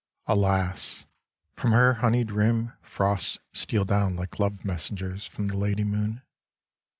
[0.25, 1.05] Alas!
[1.55, 6.23] from her honeyed rim, frosts steal down like love messengers from the Lady Moon.